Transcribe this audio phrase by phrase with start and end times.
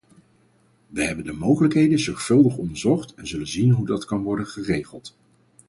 [0.87, 5.15] We hebben de mogelijkheden zorgvuldig onderzocht en zullen zien hoe dat kan worden geregeld.